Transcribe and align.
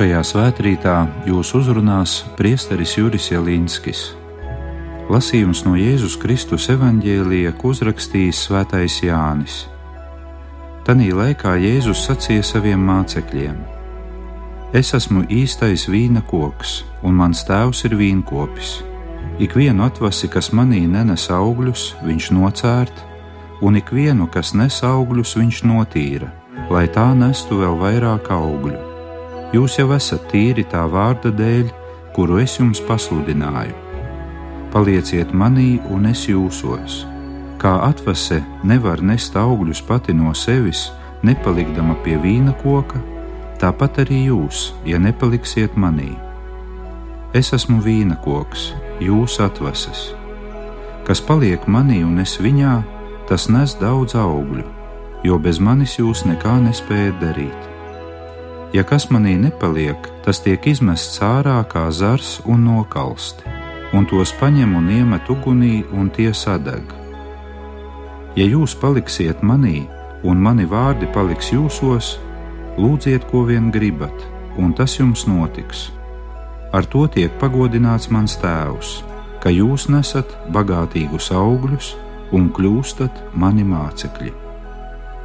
Šajā 0.00 0.20
svētkrītā 0.24 0.94
jūs 1.28 1.50
uzrunās 1.58 2.12
priesteris 2.38 2.94
Juris 2.96 3.26
Jelinskis. 3.28 4.14
Lasījums 5.12 5.60
no 5.66 5.74
Jēzus 5.76 6.14
Kristus 6.22 6.70
evaņģēlija, 6.72 7.52
ko 7.60 7.74
uzrakstījis 7.74 8.40
Svētais 8.46 8.96
Jānis. 9.04 9.58
Tanī 10.88 11.10
laikā 11.12 11.52
Jēzus 11.60 12.06
sacīja 12.08 12.48
saviem 12.48 12.80
mācekļiem: 12.80 13.60
Es 14.72 14.96
esmu 14.96 15.26
īstais 15.28 15.84
vīna 15.92 16.24
koks, 16.32 16.78
un 17.04 17.20
mans 17.20 17.44
tēvs 17.44 17.84
ir 17.84 18.00
vīnkopis. 18.00 18.78
Ikvienu 19.36 19.84
atvasi, 19.84 20.32
kas 20.32 20.54
manī 20.56 20.86
nenes 20.88 21.28
augļus, 21.28 21.90
viņš 22.08 22.30
nocērt, 22.40 23.04
un 23.60 23.76
ikvienu, 23.76 24.32
kas 24.32 24.56
nes 24.56 24.80
augļus, 24.80 25.36
viņš 25.36 25.66
notīra, 25.68 26.32
lai 26.72 26.88
tā 26.88 27.10
nestu 27.12 27.60
vēl 27.60 27.76
vairāk 27.84 28.32
augļu. 28.32 28.89
Jūs 29.50 29.80
jau 29.80 29.88
esat 29.96 30.28
tīri 30.30 30.62
tā 30.70 30.84
vārda 30.86 31.32
dēļ, 31.34 31.70
kuru 32.14 32.38
es 32.38 32.52
jums 32.60 32.78
pasludināju. 32.86 33.74
Palieciet 34.70 35.32
manī, 35.34 35.80
un 35.90 36.06
es 36.06 36.28
jūsos. 36.30 37.00
Kā 37.58 37.72
atvase 37.88 38.38
nevar 38.62 39.02
nest 39.02 39.34
augļus 39.34 39.80
pati 39.88 40.14
no 40.14 40.30
sevis, 40.38 40.84
nepalikdama 41.26 41.96
pie 42.04 42.14
vīna 42.22 42.54
koka, 42.62 43.00
tāpat 43.58 43.98
arī 44.04 44.20
jūs, 44.28 44.68
ja 44.86 45.02
nepaliksiet 45.02 45.74
manī. 45.74 46.12
Es 47.34 47.50
esmu 47.56 47.80
vīna 47.82 48.20
koks, 48.22 48.68
jūs 49.02 49.40
atvases. 49.42 50.12
Kas 51.06 51.18
paliek 51.26 51.66
manī 51.66 52.04
un 52.06 52.22
es 52.22 52.36
viņā, 52.38 52.76
tas 53.26 53.48
nes 53.50 53.74
daudz 53.82 54.14
augļu, 54.14 54.62
jo 55.26 55.42
bez 55.42 55.58
manis 55.58 55.98
jūs 55.98 56.22
nekā 56.30 56.54
nespējat 56.68 57.18
darīt. 57.26 57.69
Ja 58.72 58.84
kas 58.86 59.08
manī 59.10 59.34
nepaliek, 59.40 60.08
tas 60.24 60.42
tiek 60.44 60.66
izmests 60.70 61.18
ārā 61.26 61.58
kā 61.70 61.88
zars 61.90 62.38
un 62.46 62.64
nokalsti, 62.68 63.44
un 63.96 64.06
tos 64.06 64.32
paņem 64.38 64.76
un 64.78 64.90
iemet 64.94 65.30
ugunī, 65.32 65.82
un 65.92 66.10
tie 66.14 66.30
sadeg. 66.34 66.94
Ja 68.38 68.46
jūs 68.46 68.76
paliksiet 68.78 69.42
manī, 69.42 69.88
un 70.22 70.38
mani 70.38 70.68
vārdi 70.70 71.10
paliks 71.14 71.50
jūsos, 71.50 72.18
lūdziet, 72.78 73.26
ko 73.30 73.42
vien 73.48 73.72
gribat, 73.74 74.28
un 74.58 74.70
tas 74.76 75.00
jums 75.00 75.26
notiks 75.26 75.88
Ar 76.70 76.86
to 76.86 77.08
tiek 77.10 77.32
pagodināts 77.40 78.06
mans 78.14 78.36
tēvs, 78.38 79.00
ka 79.42 79.50
jūs 79.50 79.88
nesat 79.90 80.36
bagātīgus 80.54 81.32
augļus 81.34 81.88
un 82.36 82.46
kļūstat 82.54 83.24
mani 83.34 83.66
mācekļi. 83.66 84.30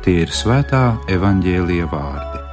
Tie 0.02 0.18
ir 0.24 0.34
svētā 0.34 0.88
evaņģēlīja 1.18 1.92
vārdi. 1.94 2.45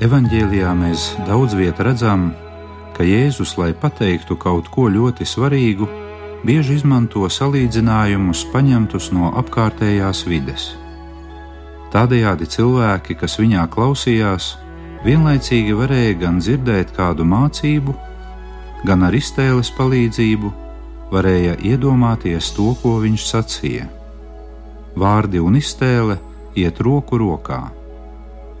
Evanģēlijā 0.00 0.70
mēs 0.80 1.10
daudz 1.28 1.52
vietā 1.58 1.84
redzam, 1.84 2.30
ka 2.96 3.04
Jēzus, 3.04 3.50
lai 3.60 3.74
pateiktu 3.76 4.32
kaut 4.40 4.70
ko 4.72 4.86
ļoti 4.88 5.26
svarīgu, 5.28 5.88
bieži 6.40 6.78
izmanto 6.78 7.26
salīdzinājumus 7.28 8.46
paņemtus 8.48 9.10
no 9.12 9.28
apkārtējās 9.42 10.22
vides. 10.24 10.70
Tādējādi 11.92 12.48
cilvēki, 12.48 13.18
kas 13.20 13.36
viņā 13.42 13.66
klausījās, 13.74 14.54
vienlaicīgi 15.04 15.76
varēja 15.76 16.14
gan 16.22 16.38
dzirdēt 16.40 16.94
kādu 16.96 17.26
mācību, 17.28 17.92
gan 18.88 19.04
ar 19.04 19.18
iztēles 19.18 19.68
palīdzību 19.76 20.52
varēja 21.12 21.58
iedomāties 21.74 22.54
to, 22.56 22.70
ko 22.80 22.94
viņš 23.04 23.28
sacīja. 23.34 23.90
Vārdi 24.96 25.44
un 25.44 25.60
iztēle 25.60 26.16
iet 26.56 26.80
roku 26.80 27.20
rokā. 27.20 27.60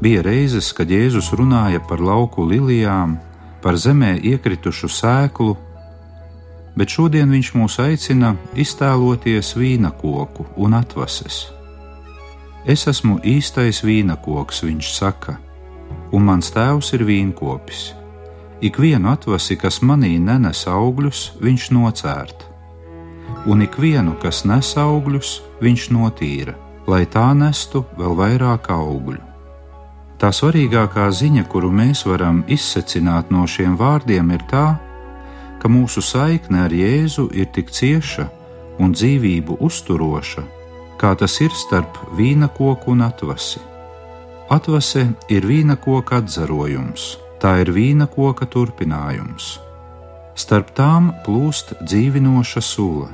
Bija 0.00 0.22
reizes, 0.24 0.70
kad 0.72 0.88
Jēzus 0.88 1.28
runāja 1.36 1.80
par 1.84 2.00
lauku 2.00 2.46
lilijām, 2.48 3.18
par 3.60 3.76
zemē 3.76 4.14
iekritušu 4.24 4.88
sēklu, 4.88 5.56
bet 6.72 6.88
šodien 6.88 7.28
viņš 7.28 7.50
mūs 7.52 7.76
aicina 7.84 8.32
iztēloties 8.56 9.52
vīna 9.60 9.92
koku 10.00 10.46
un 10.56 10.78
atvases. 10.78 11.50
Es 12.64 12.86
esmu 12.88 13.18
īstais 13.24 13.82
vīna 13.84 14.16
koks, 14.24 14.62
viņš 14.64 14.90
saka, 14.96 15.36
un 16.12 16.24
mans 16.24 16.48
tēvs 16.54 16.94
ir 16.96 17.04
vīnkopis. 17.04 17.90
Ikvienu 18.64 19.12
atvasi, 19.12 19.56
kas 19.60 19.80
manī 19.84 20.18
nenes 20.20 20.66
augļus, 20.68 21.30
viņš 21.44 21.70
nocērt, 21.76 22.44
un 23.48 23.64
ikvienu, 23.64 24.16
kas 24.20 24.44
nes 24.48 24.76
augļus, 24.80 25.40
viņš 25.60 25.90
notīra, 25.96 26.56
lai 26.88 27.06
tā 27.08 27.32
nestu 27.36 27.84
vēl 27.96 28.16
vairāk 28.16 28.72
augļu. 28.72 29.29
Tā 30.20 30.28
svarīgākā 30.36 31.06
ziņa, 31.16 31.46
kuru 31.48 31.70
mēs 31.72 32.02
varam 32.04 32.42
izsecināt 32.44 33.30
no 33.32 33.46
šiem 33.48 33.78
vārdiem, 33.80 34.34
ir 34.36 34.42
tā, 34.50 34.66
ka 35.60 35.68
mūsu 35.72 36.02
saikne 36.04 36.66
ar 36.66 36.74
Jēzu 36.76 37.30
ir 37.32 37.48
tik 37.54 37.72
cieša 37.72 38.26
un 38.84 38.92
dzīvību 38.92 39.56
uzturoša, 39.64 40.44
kā 41.00 41.14
tas 41.16 41.38
ir 41.40 41.56
starp 41.56 41.96
vīna 42.18 42.50
koku 42.52 42.92
un 42.92 43.06
atvasi. 43.08 43.64
Atvase 44.52 45.06
ir 45.32 45.48
vīna 45.48 45.78
koka 45.80 46.20
atzarojums, 46.20 47.14
tā 47.40 47.56
ir 47.64 47.72
vīna 47.72 48.04
koka 48.12 48.44
turpinājums. 48.44 49.56
Starp 50.36 50.74
tām 50.76 51.14
plūst 51.24 51.78
dzīvinoša 51.80 52.60
sula. 52.60 53.08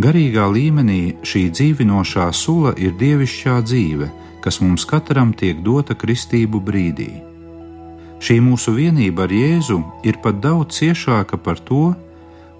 Garīgā 0.00 0.44
līmenī 0.48 1.02
šī 1.24 1.48
dzīvinošā 1.56 2.28
sula 2.36 2.72
ir 2.76 2.92
dievišķā 3.00 3.62
dzīve, 3.64 4.08
kas 4.44 4.60
mums 4.60 4.86
katram 4.88 5.32
tiek 5.36 5.60
dota 5.64 5.94
kristību 5.94 6.60
brīdī. 6.64 7.10
Šī 8.20 8.36
mūsu 8.44 8.74
vienība 8.76 9.24
ar 9.24 9.32
Jēzu 9.32 9.78
ir 10.04 10.20
pat 10.20 10.40
daudz 10.44 10.76
ciešāka 10.76 11.38
par 11.40 11.60
to, 11.64 11.94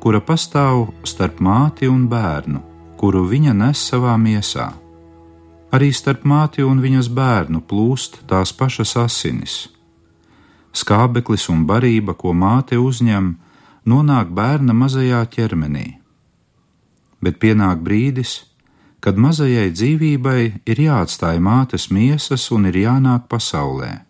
kura 0.00 0.20
pastāv 0.24 0.88
starp 1.04 1.40
māti 1.44 1.88
un 1.88 2.06
bērnu, 2.08 2.62
kuru 2.96 3.26
viņa 3.28 3.52
nes 3.56 3.82
savā 3.90 4.16
miesā. 4.16 4.70
Arī 5.70 5.92
starp 5.94 6.24
māti 6.24 6.64
un 6.66 6.80
viņas 6.82 7.12
bērnu 7.14 7.60
plūst 7.68 8.22
tās 8.26 8.52
pašas 8.56 8.96
asinis. 8.98 9.68
Skābeklis 10.72 11.48
un 11.52 11.66
barība, 11.66 12.14
ko 12.14 12.32
māte 12.32 12.78
uzņem, 12.78 13.34
nonāk 13.86 14.32
bērna 14.34 14.74
mazajā 14.74 15.22
ķermenī. 15.30 15.86
Bet 17.20 17.38
pienāk 17.38 17.82
brīdis, 17.84 18.32
kad 18.40 18.49
mazajai 19.16 19.70
dzīvībai 19.72 20.42
ir 20.68 20.80
jāatstāj 20.84 21.38
mātes 21.40 21.88
miesas 21.88 22.50
un 22.52 22.66
ir 22.68 22.76
jānāk 22.76 23.28
pasaulē. 23.32 24.04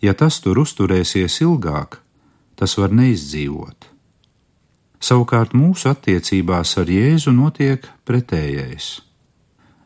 Ja 0.00 0.14
tas 0.14 0.40
tur 0.40 0.62
uzturēsies 0.62 1.40
ilgāk, 1.44 2.00
tas 2.56 2.76
var 2.80 2.94
neizdzīvot. 2.96 3.90
Savukārt 5.00 5.52
mūsu 5.52 5.90
attiecībās 5.92 6.72
ar 6.80 6.88
Jēzu 6.88 7.34
notiek 7.36 7.84
pretējais. 8.08 9.02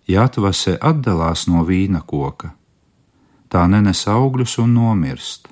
Ja 0.06 0.28
atvase 0.31 0.76
atdalās 0.78 1.48
no 1.50 1.64
vīna 1.66 2.04
koka, 2.06 2.54
tā 3.50 3.66
nenes 3.66 4.06
augļus 4.06 4.58
un 4.62 4.75
nomirst, 4.78 5.50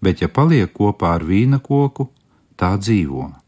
bet 0.00 0.22
ja 0.22 0.28
paliek 0.30 0.70
kopā 0.70 1.16
ar 1.18 1.26
vīna 1.26 1.58
koku, 1.58 2.08
tā 2.54 2.76
dzīvo. 2.78 3.39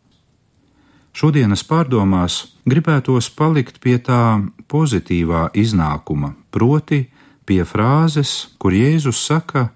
Šodienas 1.22 1.62
pārdomās 1.62 2.36
gribētos 2.66 3.28
palikt 3.38 3.76
pie 3.78 3.94
tā 4.02 4.42
pozitīvā 4.66 5.52
iznākuma, 5.54 6.32
proti, 6.50 7.04
pie 7.46 7.60
frāzes, 7.62 8.32
kur 8.58 8.74
Jēzus 8.74 9.20
saka, 9.28 9.68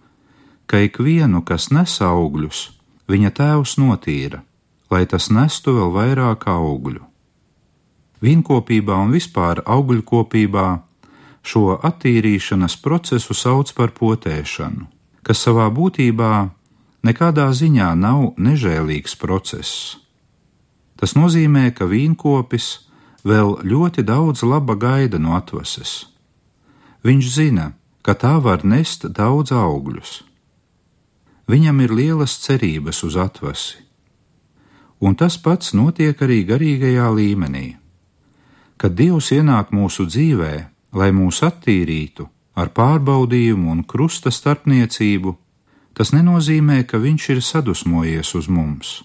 ka 0.66 0.80
ikvienu, 0.82 1.44
kas 1.46 1.68
nes 1.70 1.94
augļus, 2.02 2.64
viņa 3.06 3.30
tēvs 3.38 3.76
notīra, 3.78 4.42
lai 4.90 5.04
tas 5.06 5.30
nestu 5.30 5.76
vēl 5.76 5.94
vairāk 5.94 6.48
augļu. 6.50 7.04
Vīnkopībā 8.26 8.98
un 9.06 9.14
vispār 9.14 9.62
augļkopībā 9.62 10.66
Šo 11.46 11.76
attīrīšanas 11.78 12.74
procesu 12.82 13.34
sauc 13.38 13.70
par 13.76 13.92
potēšanu, 13.94 14.88
kas 15.22 15.44
savā 15.46 15.68
būtībā 15.70 16.30
nekādā 17.06 17.46
ziņā 17.54 17.92
nav 17.94 18.32
nežēlīgs 18.34 19.14
process. 19.20 19.94
Tas 20.96 21.14
nozīmē, 21.16 21.70
ka 21.76 21.88
vīnkopis 21.88 22.68
vēl 23.26 23.58
ļoti 23.66 24.04
daudz 24.06 24.44
laba 24.46 24.76
gaida 24.78 25.18
no 25.18 25.36
atvases. 25.36 26.06
Viņš 27.04 27.26
zina, 27.32 27.72
ka 28.02 28.14
tā 28.14 28.36
var 28.42 28.64
nest 28.64 29.04
daudz 29.18 29.52
augļus. 29.52 30.22
Viņam 31.46 31.82
ir 31.84 31.92
lielas 31.94 32.38
cerības 32.42 33.02
uz 33.06 33.16
atvasi. 33.18 33.82
Un 34.98 35.14
tas 35.14 35.36
pats 35.38 35.74
notiek 35.76 36.22
arī 36.24 36.40
garīgajā 36.48 37.08
līmenī. 37.12 37.66
Kad 38.80 38.96
Dievs 38.96 39.28
ienāk 39.36 39.70
mūsu 39.74 40.06
dzīvē, 40.08 40.54
lai 40.96 41.10
mūs 41.12 41.42
attīrītu 41.46 42.26
ar 42.56 42.72
pārbaudījumu 42.72 43.70
un 43.74 43.82
krusta 43.84 44.32
starpniecību, 44.32 45.34
tas 45.92 46.12
nenozīmē, 46.16 46.82
ka 46.88 46.98
Viņš 46.98 47.28
ir 47.34 47.42
sadusmojies 47.44 48.32
uz 48.34 48.48
mums. 48.48 49.02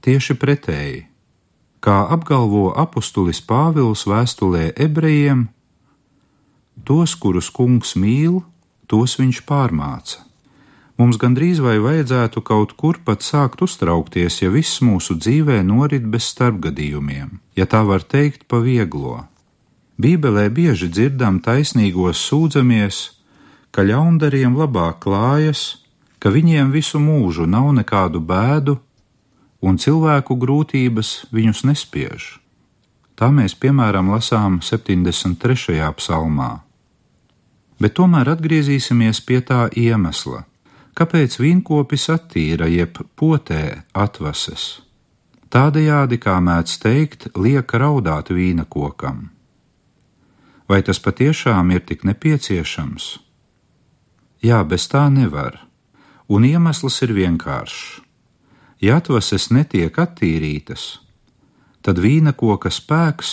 Tieši 0.00 0.34
pretēji, 0.40 1.06
kā 1.80 2.06
apgalvo 2.10 2.70
apustulis 2.76 3.40
Pāvils 3.40 4.06
vēstulē 4.08 4.72
ebrejiem, 4.76 5.48
tos, 6.84 7.14
kurus 7.18 7.50
kungs 7.50 7.96
mīl, 7.98 8.42
tos 8.86 9.18
viņš 9.20 9.42
pārmāca. 9.48 10.22
Mums 10.96 11.18
gandrīz 11.20 11.58
vai 11.60 11.76
vajadzētu 11.82 12.40
kaut 12.40 12.72
kur 12.80 12.96
pat 13.04 13.20
sākt 13.20 13.60
uztraukties, 13.60 14.40
ja 14.40 14.48
viss 14.48 14.80
mūsu 14.80 15.18
dzīvē 15.20 15.60
norit 15.66 16.06
bez 16.08 16.30
starpgadījumiem, 16.32 17.36
ja 17.58 17.66
tā 17.68 17.82
var 17.84 18.00
teikt 18.00 18.46
pa 18.48 18.62
vieglo. 18.64 19.26
Bībelē 20.00 20.48
bieži 20.52 20.88
dzirdam 20.88 21.42
taisnīgos 21.44 22.22
sūdzamies, 22.28 23.02
ka 23.72 23.84
ļaundariem 23.84 24.56
labāk 24.56 25.02
klājas, 25.04 25.84
ka 26.16 26.32
viņiem 26.32 26.72
visu 26.72 27.00
mūžu 27.00 27.44
nav 27.44 27.68
nekādu 27.76 28.20
bēdu, 28.24 28.78
un 29.60 29.78
cilvēku 29.78 30.36
grūtības 30.36 31.28
viņus 31.32 31.62
nespiež. 31.68 32.26
Tā 33.16 33.30
mēs 33.32 33.54
piemēram 33.56 34.10
lasām 34.12 34.60
73. 34.60 35.80
psalmā. 35.96 36.50
Bet 37.80 37.96
tomēr 37.96 38.28
atgriezīsimies 38.36 39.20
pie 39.24 39.40
tā 39.44 39.66
iemesla 39.76 40.44
kāpēc 40.96 41.36
vīnkopis 41.42 42.08
attīra 42.12 42.68
jeb 42.72 42.98
potē 43.20 43.82
atvases. 43.92 44.80
Tādējādi, 45.52 46.18
kā 46.20 46.38
mēdz 46.42 46.78
teikt, 46.82 47.28
liek 47.36 47.70
raudāt 47.72 48.32
vīna 48.32 48.66
kokam. 48.68 49.28
Vai 50.66 50.80
tas 50.82 50.98
patiešām 50.98 51.70
ir 51.76 51.84
tik 51.86 52.02
nepieciešams? 52.08 53.04
Jā, 54.42 54.64
bez 54.66 54.88
tā 54.90 55.06
nevar, 55.12 55.60
un 56.28 56.48
iemesls 56.48 56.98
ir 57.06 57.14
vienkāršs. 57.14 58.05
Ja 58.80 58.98
atvases 59.00 59.48
netiek 59.48 59.96
attīrītas, 59.96 60.98
tad 61.80 61.96
vīna 62.02 62.34
koka 62.36 62.68
spēks 62.68 63.30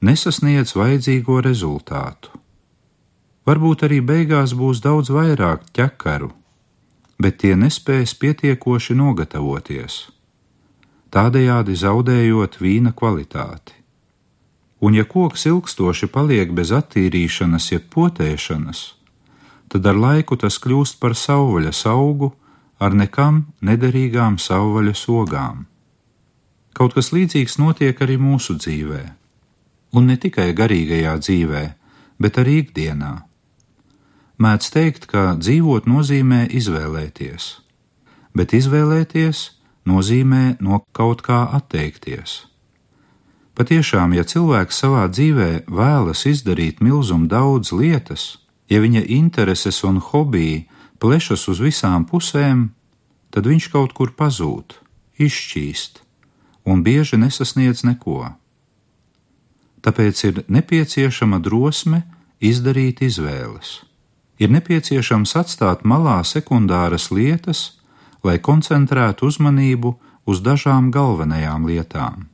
nesasniedz 0.00 0.72
vajadzīgo 0.78 1.42
rezultātu. 1.44 2.32
Varbūt 3.44 3.84
arī 3.84 4.00
beigās 4.00 4.54
būs 4.56 4.80
daudz 4.80 5.10
vairāk 5.12 5.68
ķekaru, 5.76 6.30
bet 7.20 7.42
tie 7.42 7.52
nespēs 7.58 8.14
pietiekoši 8.16 8.96
nogatavoties, 8.96 9.98
tādējādi 11.12 11.76
zaudējot 11.76 12.60
vīna 12.62 12.94
kvalitāti. 12.96 13.76
Un 14.82 14.96
ja 14.96 15.04
koks 15.04 15.44
ilgstoši 15.46 16.08
paliek 16.10 16.50
bez 16.56 16.72
attīrīšanas, 16.74 17.68
jeb 17.74 17.90
potēšanas, 17.92 18.80
tad 19.68 19.86
ar 19.86 20.00
laiku 20.00 20.38
tas 20.40 20.56
kļūst 20.62 20.98
par 21.02 21.14
savvaļas 21.18 21.84
augu 21.92 22.32
ar 22.82 22.94
nekam 22.98 23.44
nederīgām 23.62 24.38
savvaļas 24.42 25.06
ogām. 25.08 25.66
Kaut 26.74 26.96
kas 26.96 27.12
līdzīgs 27.14 27.58
notiek 27.62 27.98
arī 28.02 28.16
mūsu 28.18 28.56
dzīvē, 28.58 29.02
un 29.94 30.08
ne 30.10 30.16
tikai 30.18 30.50
garīgajā 30.56 31.18
dzīvē, 31.22 31.66
bet 32.22 32.40
arī 32.42 32.62
ikdienā 32.64 33.12
mēdz 34.42 34.70
teikt, 34.74 35.06
ka 35.10 35.34
dzīvot 35.38 35.86
nozīmē 35.86 36.46
izvēlēties, 36.58 37.44
bet 38.34 38.54
izvēlēties 38.56 39.42
nozīmē 39.88 40.44
no 40.64 40.82
kaut 40.96 41.22
kā 41.26 41.44
atteikties. 41.58 42.46
Patiešām, 43.58 44.14
ja 44.16 44.24
cilvēks 44.24 44.78
savā 44.82 45.04
dzīvē 45.12 45.50
vēlas 45.68 46.24
izdarīt 46.26 46.80
milzumu 46.80 47.28
daudz 47.28 47.74
lietas, 47.76 48.38
ja 48.72 48.80
viņa 48.80 49.04
intereses 49.12 49.82
un 49.84 50.00
hobiji 50.00 50.64
plešas 51.02 51.48
uz 51.50 51.60
visām 51.62 52.06
pusēm, 52.08 52.70
tad 53.34 53.50
viņš 53.50 53.68
kaut 53.74 53.92
kur 53.98 54.14
pazūd, 54.14 54.78
izšķīst 55.18 56.02
un 56.70 56.86
bieži 56.86 57.18
nesasniedz 57.18 57.82
neko. 57.88 58.32
Tāpēc 59.82 60.26
ir 60.28 60.44
nepieciešama 60.46 61.42
drosme 61.42 62.04
izdarīt 62.38 63.02
izvēles 63.02 63.80
ir 64.42 64.50
nepieciešams 64.50 65.36
atstāt 65.38 65.84
malā 65.86 66.18
sekundāras 66.26 67.10
lietas, 67.14 67.78
lai 68.26 68.38
koncentrētu 68.42 69.28
uzmanību 69.30 69.94
uz 70.26 70.42
dažām 70.42 70.90
galvenajām 70.94 71.66
lietām. 71.68 72.26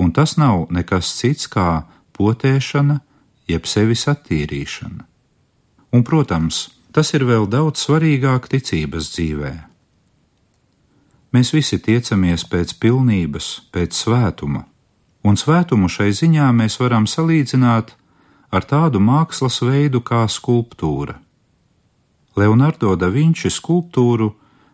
Un 0.00 0.12
tas 0.16 0.36
nav 0.40 0.66
nekas 0.74 1.12
cits 1.18 1.50
kā 1.50 1.84
potēšana, 2.16 3.00
jeb 3.50 3.66
sevis 3.66 4.06
attīrīšana. 4.10 5.04
Un, 5.90 6.04
protams, 6.06 6.68
tas 6.92 7.12
ir 7.14 7.24
vēl 7.28 7.46
daudz 7.50 7.84
svarīgāk 7.84 8.48
ticības 8.50 9.12
dzīvē. 9.14 9.52
Mēs 11.30 11.52
visi 11.54 11.78
tiecamies 11.78 12.42
pēc 12.50 12.74
pilnības, 12.82 13.70
pēc 13.70 13.94
svētuma, 13.94 14.64
un 15.22 15.38
svētumu 15.38 15.86
šai 15.86 16.10
ziņā 16.10 16.50
mēs 16.56 16.80
varam 16.82 17.06
salīdzināt 17.06 17.94
ar 18.50 18.66
tādu 18.66 18.98
mākslas 18.98 19.60
veidu 19.62 20.02
kā 20.02 20.24
skulptūra. 20.26 21.20
Leonardo 22.36 22.96
da 22.98 23.10
Vinci 23.14 23.50
skulptūru 23.50 24.32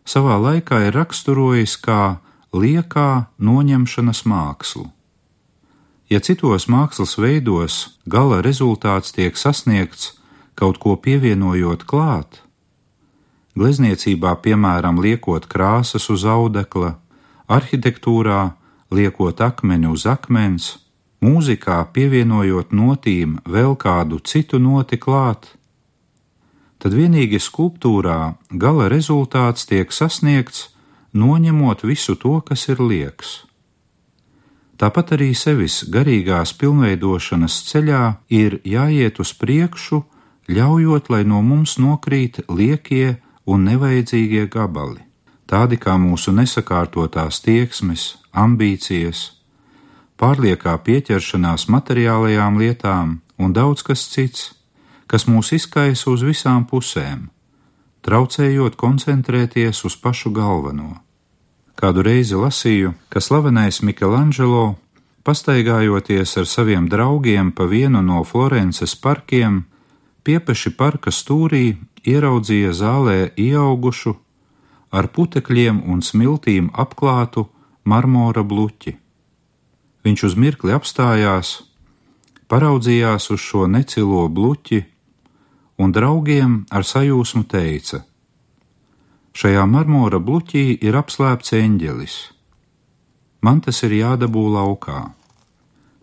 savā 0.09 0.37
laikā 0.41 0.87
ir 0.87 0.97
raksturojis 0.97 1.77
kā 1.85 2.19
liekā 2.57 3.27
noņemšanas 3.37 4.25
mākslu. 4.25 4.87
Ja 6.09 6.21
citos 6.23 6.69
mākslas 6.71 7.17
veidos 7.19 7.99
gala 8.07 8.39
rezultāts 8.45 9.13
tiek 9.13 9.37
sasniegts 9.37 10.15
kaut 10.57 10.81
ko 10.83 10.97
pievienojot 10.97 11.85
klāt, 11.89 12.41
glezniecībā, 13.57 14.37
piemēram, 14.45 15.01
liekot 15.05 15.49
krāsas 15.53 16.09
uz 16.13 16.25
audekla, 16.29 16.97
arhitektūrā 17.49 18.41
liekot 18.91 19.41
akmeni 19.41 19.89
uz 19.91 20.07
akmens, 20.09 20.77
mūzikā 21.25 21.79
pievienojot 21.93 22.73
notīm 22.73 23.39
vēl 23.49 23.77
kādu 23.81 24.21
citu 24.21 24.61
noti 24.63 24.99
klāt, 25.01 25.49
tad 26.79 26.95
vienīgi 26.95 27.41
skulptūrā 27.41 28.37
gala 28.51 28.89
rezultāts 28.93 29.67
tiek 29.69 29.93
sasniegts, 29.93 30.71
noņemot 31.17 31.85
visu 31.89 32.17
to, 32.21 32.41
kas 32.45 32.69
ir 32.69 32.83
lieks. 32.83 33.43
Tāpat 34.77 35.15
arī 35.17 35.31
sevis 35.33 35.87
garīgās 35.89 36.53
pilnveidošanas 36.61 37.63
ceļā 37.71 38.03
ir 38.29 38.59
jāiet 38.61 39.17
uz 39.25 39.33
priekšu, 39.33 40.03
ļaujot, 40.49 41.11
lai 41.11 41.25
no 41.25 41.43
mums 41.43 41.77
nokrīt 41.83 42.45
liekie 42.49 43.17
un 43.47 43.65
nevajadzīgie 43.67 44.47
gabali, 44.51 45.03
tādi 45.47 45.79
kā 45.79 45.97
mūsu 45.99 46.35
nesakārtotās 46.35 47.41
tieksmes, 47.43 48.17
ambīcijas, 48.35 49.31
pārliekā 50.21 50.77
pieķeršanās 50.87 51.69
materiālajām 51.73 52.59
lietām 52.61 53.21
un 53.39 53.53
daudz 53.53 53.83
kas 53.87 54.07
cits, 54.13 54.53
kas 55.07 55.27
mūs 55.31 55.53
izkaisa 55.55 56.11
uz 56.11 56.23
visām 56.27 56.67
pusēm, 56.71 57.29
traucējot 58.07 58.79
koncentrēties 58.79 59.85
uz 59.87 59.97
pašu 59.99 60.33
galveno. 60.35 60.97
Kādu 61.77 62.03
reizi 62.07 62.39
lasīju, 62.39 62.95
ka 63.13 63.21
slavenais 63.21 63.83
Michelangelo, 63.85 64.77
pastaigājoties 65.27 66.37
ar 66.41 66.47
saviem 66.49 66.87
draugiem 66.89 67.51
pa 67.53 67.67
vienu 67.69 68.01
no 68.03 68.23
Florences 68.25 68.95
parkiem, 68.97 69.67
piepeši 70.27 70.73
parka 70.75 71.13
stūrī 71.15 71.77
ieraudzīja 72.07 72.73
zālē 72.75 73.19
ieaugušu, 73.39 74.17
ar 74.91 75.09
putekļiem 75.15 75.83
un 75.87 76.03
smiltīm 76.03 76.71
apklātu 76.75 77.47
marmora 77.85 78.43
bluķi. 78.43 78.97
Viņš 80.07 80.27
uz 80.29 80.37
mirkli 80.39 80.75
apstājās, 80.75 81.57
paraudzījās 82.51 83.31
uz 83.35 83.43
šo 83.43 83.67
necilo 83.71 84.27
bluķi 84.31 84.85
un 85.83 85.93
draugiem 85.93 86.65
ar 86.71 86.87
sajūsmu 86.87 87.45
teica: 87.51 88.03
Šajā 89.37 89.67
marmora 89.69 90.19
bluķī 90.23 90.79
ir 90.81 90.97
apslēpts 90.97 91.53
eņģelis. 91.59 92.17
Man 93.45 93.61
tas 93.61 93.83
ir 93.85 93.93
jādabū 93.99 94.47
laukā. 94.55 95.01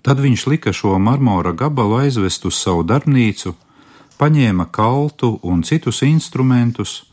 Tad 0.04 0.20
viņš 0.20 0.42
lika 0.52 0.74
šo 0.76 1.00
marmora 1.00 1.54
gabalu 1.56 2.04
aizvest 2.04 2.46
uz 2.46 2.60
savu 2.60 2.84
darbnīcu, 2.84 3.56
paņēma 4.20 4.70
kaltu 4.72 5.38
un 5.44 5.64
citus 5.64 6.02
instrumentus, 6.06 7.04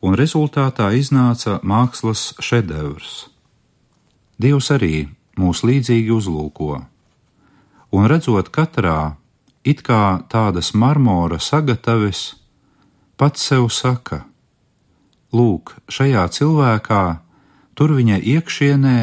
un 0.00 0.16
rezultātā 0.16 0.90
iznāca 0.96 1.58
mākslas 1.62 2.34
šedevrs. 2.40 3.28
Dievs 4.40 4.70
arī 4.72 5.08
mūs 5.40 5.62
līdzīgi 5.66 6.12
uzlūko, 6.14 6.80
un 7.92 8.08
redzot 8.08 8.48
katrā 8.54 9.16
it 9.64 9.82
kā 9.84 10.22
tādas 10.32 10.72
marmora 10.72 11.40
sagataves, 11.40 12.36
pats 13.20 13.44
sev 13.50 13.68
saka: 13.68 14.24
Lūk, 15.36 15.76
šajā 15.92 16.24
cilvēkā, 16.32 17.04
tur 17.76 17.92
viņa 17.98 18.22
iekšienē 18.24 18.98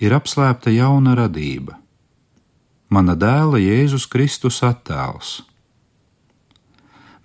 ir 0.00 0.16
apslēpta 0.16 0.72
jauna 0.72 1.14
radība, 1.18 1.76
mana 2.88 3.14
dēla 3.14 3.60
Jēzus 3.60 4.08
Kristus 4.08 4.64
attēls. 4.66 5.49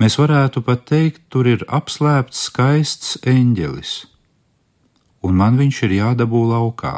Mēs 0.02 0.18
varētu 0.20 0.60
pat 0.66 0.84
teikt, 0.90 1.22
tur 1.32 1.48
ir 1.48 1.64
apslēpts 1.72 2.50
skaists 2.50 3.16
eņģelis, 3.24 3.94
un 5.24 5.38
man 5.40 5.56
viņš 5.56 5.84
ir 5.88 5.94
jādabū 6.02 6.42
laukā. 6.50 6.96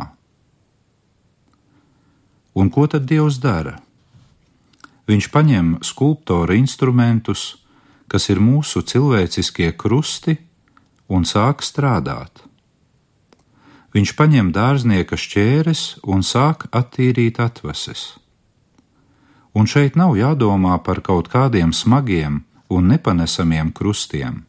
Un 2.58 2.72
ko 2.74 2.88
tad 2.90 3.06
Dievs 3.06 3.38
dara? 3.38 3.76
Viņš 5.08 5.30
paņem 5.30 5.68
skulptora 5.86 6.58
instrumentus, 6.58 7.62
kas 8.10 8.32
ir 8.34 8.42
mūsu 8.42 8.82
cilvēciskie 8.82 9.70
krusti, 9.78 10.40
un 11.08 11.22
sāk 11.22 11.62
strādāt. 11.62 12.42
Viņš 13.94 14.14
paņem 14.18 14.50
dārznieka 14.58 15.16
šķēres 15.16 16.02
un 16.04 16.26
sāk 16.26 16.66
attīrīt 16.74 17.38
atvases. 17.40 18.18
Un 19.54 19.70
šeit 19.70 19.96
nav 19.96 20.18
jādomā 20.18 20.76
par 20.82 21.00
kaut 21.06 21.30
kādiem 21.30 21.72
smagiem 21.74 22.44
un 22.70 22.88
nepanesamiem 22.92 23.72
krustiem. 23.72 24.44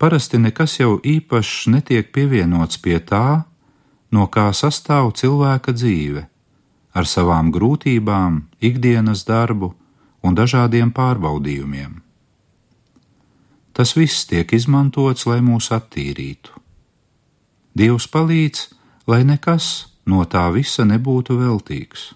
Parasti 0.00 0.38
nekas 0.40 0.78
jau 0.80 0.98
īpašs 1.04 1.68
netiek 1.68 2.12
pievienots 2.12 2.80
pie 2.80 2.98
tā, 3.00 3.44
no 4.10 4.26
kā 4.26 4.48
sastāv 4.56 5.12
cilvēka 5.16 5.74
dzīve 5.76 6.26
ar 6.94 7.06
savām 7.06 7.52
grūtībām, 7.54 8.42
ikdienas 8.60 9.24
darbu 9.28 9.74
un 10.26 10.34
dažādiem 10.34 10.90
pārbaudījumiem. 10.92 12.00
Tas 13.72 13.94
viss 13.96 14.26
tiek 14.26 14.50
izmantots, 14.52 15.26
lai 15.30 15.38
mūs 15.44 15.70
attīrītu. 15.72 16.56
Dievs 17.78 18.08
palīdz, 18.10 18.66
lai 19.06 19.22
nekas 19.24 19.92
no 20.10 20.24
tā 20.26 20.48
visa 20.52 20.84
nebūtu 20.84 21.38
veltīgs. 21.38 22.10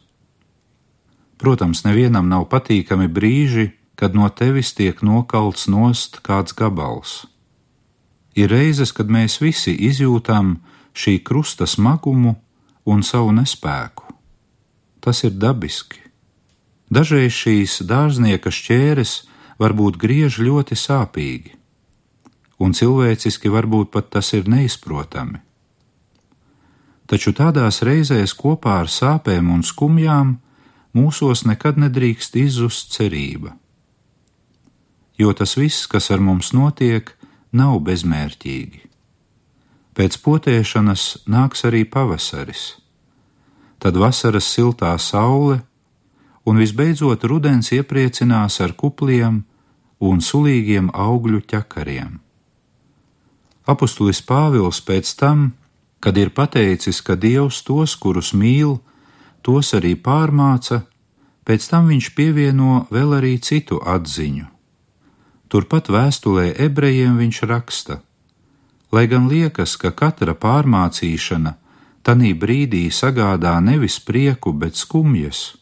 Protams, 1.39 1.85
nevienam 1.87 2.27
nav 2.29 2.49
patīkami 2.51 3.07
brīži, 3.09 3.71
kad 3.95 4.15
no 4.15 4.29
tevis 4.29 4.75
tiek 4.75 5.03
nokalts 5.03 5.69
nost 5.69 6.21
kāds 6.27 6.57
gabals. 6.57 7.25
Ir 8.35 8.51
reizes, 8.51 8.91
kad 8.93 9.07
mēs 9.07 9.39
visi 9.41 9.75
izjūtam 9.75 10.59
šī 10.95 11.21
krusta 11.23 11.67
smagumu 11.71 12.35
un 12.85 13.07
savu 13.07 13.31
nespēku 13.33 14.05
tas 15.05 15.21
ir 15.25 15.35
dabiski. 15.37 16.01
Dažreiz 16.89 17.35
šīs 17.37 17.83
dārznieka 17.85 18.49
šķēres 18.49 19.13
varbūt 19.61 19.99
griež 20.01 20.39
ļoti 20.41 20.79
sāpīgi, 20.81 21.53
un 22.65 22.73
cilvēciski 22.77 23.53
varbūt 23.53 23.93
pat 23.93 24.09
tas 24.17 24.33
ir 24.37 24.49
neizprotami. 24.49 25.43
Taču 27.05 27.35
tādās 27.37 27.83
reizēs 27.85 28.33
kopā 28.39 28.79
ar 28.85 28.89
sāpēm 28.89 29.51
un 29.53 29.61
skumjām 29.61 30.39
mūsos 30.97 31.45
nekad 31.45 31.77
nedrīkst 31.83 32.39
izzust 32.41 32.97
cerība. 32.97 33.53
Jo 35.19 35.33
tas 35.33 35.57
viss, 35.57 35.87
kas 35.87 36.11
ar 36.11 36.21
mums 36.21 36.53
notiek, 36.53 37.13
nav 37.53 37.79
bezmērķīgi. 37.87 38.81
Pēc 39.95 40.19
potēšanas 40.23 41.27
nāks 41.31 41.63
arī 41.69 41.85
pavasaris 41.87 42.73
tad 43.85 43.99
vasaras 44.01 44.47
siltā 44.49 44.95
saule, 44.97 45.59
un 46.49 46.57
visbeidzot 46.57 47.27
rudens 47.29 47.69
iepriecinās 47.77 48.57
ar 48.65 48.73
kupliem 48.81 49.43
un 50.01 50.23
sulīgiem 50.25 50.89
augļu 50.89 51.43
ķekariem. 51.53 52.15
Apostulis 53.69 54.23
Pāvils 54.25 54.81
pēc 54.89 55.13
tam, 55.21 55.53
kad 56.01 56.17
ir 56.17 56.33
pateicis, 56.33 57.03
ka 57.05 57.13
Dievs 57.13 57.61
tos, 57.69 57.93
kurus 58.01 58.33
mīl, 58.33 58.79
tos 59.45 59.75
arī 59.77 59.93
pārmāca, 60.01 60.81
pēc 61.45 61.69
tam 61.69 61.93
viņš 61.93 62.11
pievieno 62.17 62.87
vēl 62.89 63.19
arī 63.21 63.37
citu 63.37 63.85
atziņu. 63.85 64.49
Turpat 65.49 65.91
vēstulē 65.93 66.55
ebrejiem 66.67 67.19
viņš 67.21 67.43
raksta: 67.51 68.01
Lai 68.93 69.07
gan 69.11 69.29
liekas, 69.29 69.77
ka 69.77 69.91
katra 69.91 70.35
pārmācīšana 70.35 71.57
tanī 72.05 72.35
brīdī 72.37 72.87
sagādā 72.93 73.57
nevis 73.65 73.99
prieku, 74.01 74.53
bet 74.53 74.77
skumjas. 74.77 75.57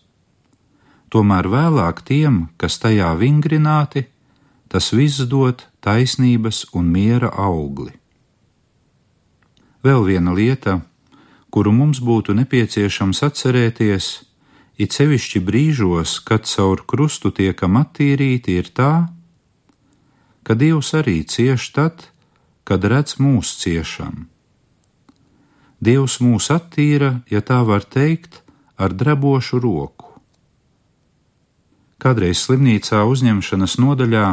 Tomēr 1.13 1.47
vēlāk 1.53 2.03
tiem, 2.09 2.49
kas 2.57 2.79
tajā 2.83 3.13
vingrināti, 3.21 4.07
tas 4.73 4.91
viss 4.97 5.21
dod 5.29 5.67
taisnības 5.85 6.65
un 6.73 6.89
miera 6.89 7.29
augli. 7.37 7.93
Vēl 9.85 10.07
viena 10.07 10.33
lieta, 10.33 10.81
kuru 11.53 11.73
mums 11.75 12.01
būtu 12.01 12.35
nepieciešams 12.39 13.23
atcerēties, 13.29 14.07
it 14.79 14.95
sevišķi 14.97 15.43
brīžos, 15.45 16.21
kad 16.25 16.47
caur 16.49 16.85
krustu 16.89 17.33
tiekam 17.35 17.77
attīrīti, 17.81 18.57
ir 18.63 18.71
tā, 18.73 18.93
ka 20.43 20.59
Dievs 20.59 20.93
arī 20.99 21.23
cieš 21.25 21.71
tad, 21.77 22.09
kad 22.65 22.85
redz 22.85 23.19
mūsu 23.23 23.59
ciešanu 23.63 24.33
Dievs 25.83 26.21
mūs 26.23 26.47
attīra, 26.55 27.25
ja 27.27 27.41
tā 27.43 27.59
var 27.67 27.83
teikt, 27.83 28.39
ar 28.79 28.93
drebošu 28.95 29.59
roku. 29.59 30.13
Kādreiz 31.99 32.39
slimnīcā 32.45 33.01
uzņemšanas 33.11 33.75
nodaļā 33.83 34.29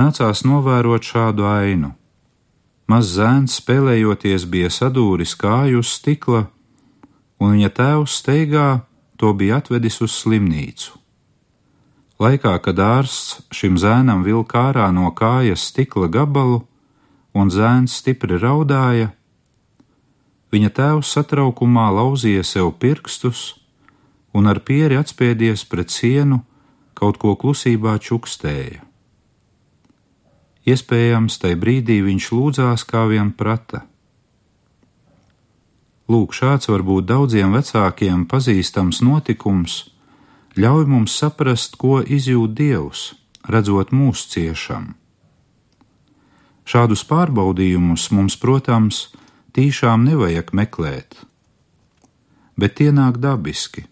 nācās 0.00 0.42
novērot 0.48 1.04
šādu 1.04 1.44
ainu. 1.44 1.92
Mazs 2.88 3.12
zēns 3.18 3.58
spēlējoties 3.60 4.48
bija 4.48 4.72
sadūris 4.72 5.36
kāju 5.36 5.84
uz 5.84 5.92
stikla, 5.98 6.46
un 7.36 7.52
viņa 7.52 7.70
tēvs 7.76 8.16
steigā 8.22 8.66
to 9.20 9.36
bija 9.36 9.60
atvedis 9.60 10.00
uz 10.00 10.16
slimnīcu. 10.24 11.01
Laikā, 12.22 12.54
kad 12.62 12.78
ārsts 12.78 13.40
šim 13.50 13.80
zēnam 13.80 14.22
vilka 14.22 14.68
ārā 14.68 14.92
no 14.94 15.10
kājas 15.10 15.64
stikla 15.72 16.06
gabalu, 16.12 16.62
un 17.34 17.50
zēns 17.50 17.96
stipri 17.98 18.38
raudāja, 18.38 19.10
Viņa 20.52 20.68
tēvs 20.76 21.10
satraukumā 21.16 21.86
lauzīja 21.96 22.44
sev 22.44 22.74
pirkstus 22.76 23.54
un 24.36 24.48
ar 24.50 24.60
pieri 24.60 24.98
atspiedies 25.00 25.64
pret 25.68 25.92
sienu, 25.92 26.42
kaut 26.92 27.16
ko 27.20 27.32
klusībā 27.40 27.96
čukstēja. 28.04 28.82
Iespējams, 30.68 31.38
tajā 31.42 31.58
brīdī 31.58 31.98
viņš 32.04 32.28
lūdzās 32.36 32.84
kā 32.86 33.06
vien 33.10 33.32
prata. 33.32 33.82
Lūk, 36.12 36.36
šāds 36.36 36.68
varbūt 36.68 37.08
daudziem 37.08 37.56
vecākiem 37.56 38.28
pazīstams 38.28 39.00
notikums 39.02 39.78
ļauj 40.56 40.84
mums 40.88 41.14
saprast, 41.16 41.78
ko 41.80 42.02
izjūt 42.02 42.52
Dievs, 42.56 43.12
redzot 43.48 43.92
mūsu 43.92 44.28
ciešam. 44.34 44.92
Šādus 46.68 47.02
pārbaudījumus 47.08 48.10
mums, 48.12 48.36
protams, 48.36 49.08
tīšām 49.56 50.04
nevajag 50.06 50.52
meklēt, 50.54 51.16
bet 52.56 52.76
tie 52.78 52.92
nāk 52.92 53.18
dabiski. 53.18 53.86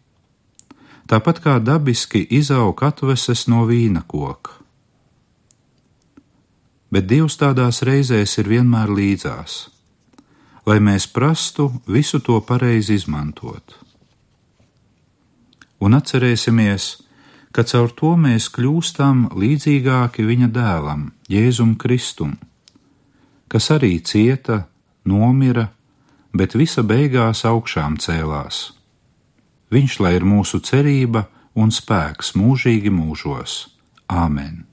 Tāpat 1.10 1.40
kā 1.42 1.58
dabiski 1.58 2.22
izaug 2.22 2.78
atveses 2.86 3.48
no 3.50 3.64
vīna 3.66 4.04
koka. 4.06 4.60
Bet 6.90 7.08
Dievs 7.10 7.36
tādās 7.38 7.82
reizēs 7.86 8.36
ir 8.38 8.50
vienmēr 8.50 8.90
līdzās, 8.90 9.68
lai 10.66 10.78
mēs 10.82 11.06
prastu 11.10 11.70
visu 11.86 12.20
to 12.22 12.38
pareizi 12.42 12.98
izmantot. 12.98 13.78
Un 15.80 15.96
atcerēsimies, 15.96 16.86
ka 17.56 17.64
caur 17.64 17.90
to 17.96 18.12
mēs 18.20 18.50
kļūstam 18.54 19.30
līdzīgāki 19.34 20.26
viņa 20.28 20.50
dēlam, 20.54 21.10
Jēzum 21.32 21.74
Kristum, 21.80 22.36
kas 23.50 23.70
arī 23.74 23.96
cieta 24.04 24.66
nomira, 25.08 25.70
bet 26.36 26.54
visa 26.54 26.84
beigās 26.86 27.44
augšām 27.48 27.98
cēlās. 27.98 28.70
Viņš 29.70 30.00
lai 30.02 30.16
ir 30.18 30.26
mūsu 30.26 30.62
cerība 30.62 31.26
un 31.54 31.74
spēks 31.74 32.34
mūžīgi 32.38 32.92
mūžos. 32.94 33.62
Āmen! 34.10 34.69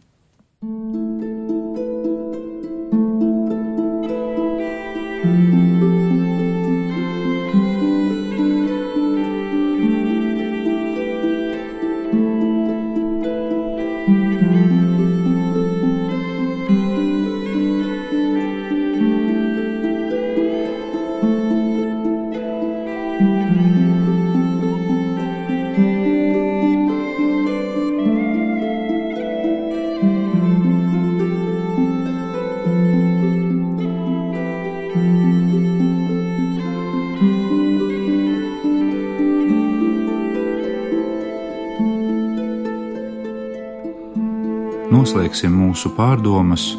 Noslēgsim 45.17 45.49
mūsu 45.49 45.89
pārdomas 45.97 46.75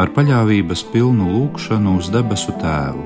ar 0.00 0.08
paļāvības 0.16 0.82
pilnu 0.94 1.26
lūgšanu 1.28 1.98
uz 1.98 2.08
debesu 2.08 2.54
Tēvu. 2.56 3.04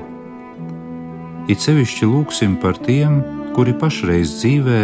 It 1.51 1.59
sevišķi 1.59 2.07
lūgsim 2.07 2.55
par 2.61 2.77
tiem, 2.79 3.19
kuri 3.51 3.73
pašreiz 3.75 4.37
dzīvē 4.39 4.79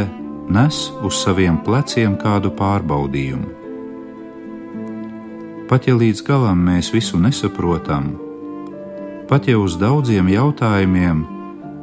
nes 0.52 0.92
uz 1.08 1.22
saviem 1.24 1.56
pleciem 1.64 2.18
kādu 2.20 2.52
pārbaudījumu. 2.52 3.48
Pat 5.72 5.88
ja 5.88 5.96
līdz 5.96 6.26
galam 6.28 6.60
mēs 6.68 6.92
visu 6.92 7.16
nesaprotam, 7.16 8.12
pat 9.32 9.48
ja 9.48 9.56
uz 9.56 9.80
daudziem 9.80 10.28
jautājumiem 10.28 11.24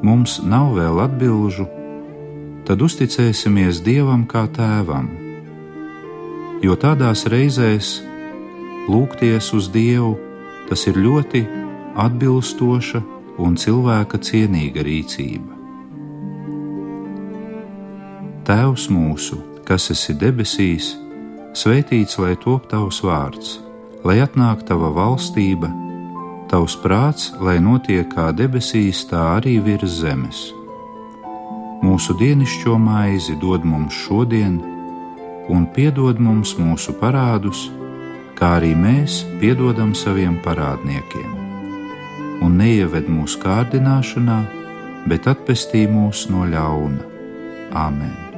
mums 0.05 0.43
nav 0.45 0.77
vēl 0.77 1.01
atbilžu, 1.07 1.65
tad 2.69 2.85
uzticēsimies 2.85 3.81
Dievam 3.81 4.29
kā 4.29 4.45
Tēvam 4.53 5.09
jo 6.61 6.77
tādās 6.77 7.25
reizēs 7.33 7.99
lūgties 8.89 9.53
uz 9.57 9.69
Dievu 9.75 10.17
tas 10.71 10.87
ir 10.87 10.99
ļoti 11.03 11.43
atbilstoša 11.99 13.01
un 13.43 13.57
cilvēka 13.59 14.21
cienīga 14.23 14.85
rīcība. 14.87 15.57
Tēvs 18.47 18.87
mūsu, 18.91 19.41
kas 19.67 19.91
esi 19.95 20.15
debesīs, 20.19 20.95
svētīts 21.55 22.19
lai 22.23 22.37
top 22.41 22.71
tavs 22.71 23.03
vārds, 23.05 23.59
lai 24.07 24.21
atnāk 24.25 24.65
tava 24.69 24.91
valstība, 24.95 25.71
tavs 26.51 26.79
prāts, 26.83 27.31
lai 27.43 27.59
notiek 27.63 28.09
kā 28.15 28.31
debesīs, 28.35 29.05
tā 29.11 29.21
arī 29.37 29.59
virs 29.63 30.01
zemes. 30.01 30.49
Mūsu 31.83 32.17
dienascho 32.21 32.77
maizi 32.79 33.37
dod 33.41 33.65
mums 33.65 33.97
šodien, 34.07 34.59
un 35.51 35.67
piedod 35.75 36.19
mums 36.21 36.57
mūsu 36.59 36.95
parādus, 37.01 37.69
kā 38.41 38.55
arī 38.57 38.73
mēs 38.73 39.21
piedodam 39.41 39.93
saviem 39.93 40.39
parādniekiem. 40.45 41.37
Un 42.41 42.57
neieved 42.57 43.11
mūsu 43.13 43.43
kārdināšanā, 43.43 44.41
bet 45.13 45.29
atpestī 45.29 45.85
mūs 45.93 46.25
no 46.33 46.49
ļauna. 46.49 47.05
Āmen! 47.77 48.30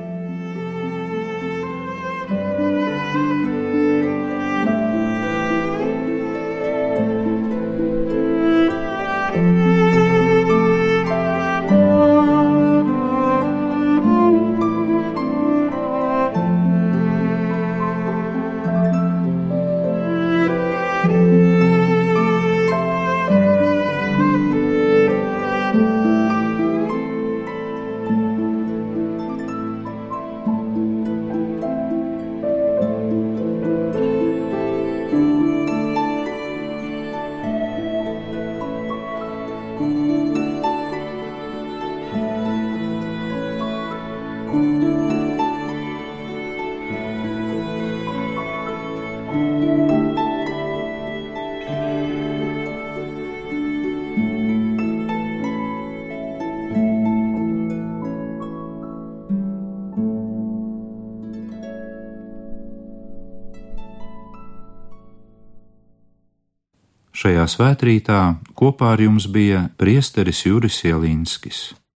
Šajā 67.23 67.45
svētkrītā 67.47 68.21
kopā 68.59 68.97
ar 68.97 69.01
jums 69.05 69.29
bija 69.31 69.69
priesteris 69.79 70.41
Juris 70.43 70.81
Jelinskis. 70.83 71.61